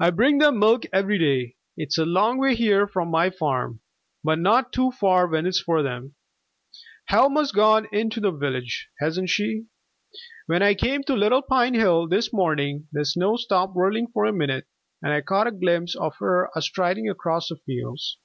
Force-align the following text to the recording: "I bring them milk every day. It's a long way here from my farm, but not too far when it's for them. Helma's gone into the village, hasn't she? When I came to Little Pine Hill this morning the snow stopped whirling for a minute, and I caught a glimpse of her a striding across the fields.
"I 0.00 0.10
bring 0.10 0.38
them 0.38 0.58
milk 0.58 0.82
every 0.92 1.16
day. 1.16 1.54
It's 1.76 1.96
a 1.96 2.04
long 2.04 2.38
way 2.38 2.56
here 2.56 2.88
from 2.88 3.08
my 3.08 3.30
farm, 3.30 3.80
but 4.24 4.40
not 4.40 4.72
too 4.72 4.90
far 4.90 5.28
when 5.28 5.46
it's 5.46 5.60
for 5.60 5.80
them. 5.80 6.16
Helma's 7.04 7.52
gone 7.52 7.86
into 7.92 8.18
the 8.18 8.32
village, 8.32 8.88
hasn't 8.98 9.28
she? 9.30 9.66
When 10.46 10.60
I 10.60 10.74
came 10.74 11.04
to 11.04 11.14
Little 11.14 11.42
Pine 11.42 11.74
Hill 11.74 12.08
this 12.08 12.32
morning 12.32 12.88
the 12.90 13.04
snow 13.04 13.36
stopped 13.36 13.76
whirling 13.76 14.08
for 14.08 14.24
a 14.24 14.32
minute, 14.32 14.66
and 15.00 15.12
I 15.12 15.20
caught 15.20 15.46
a 15.46 15.52
glimpse 15.52 15.94
of 15.94 16.16
her 16.16 16.50
a 16.56 16.60
striding 16.60 17.08
across 17.08 17.48
the 17.48 17.56
fields. 17.64 18.18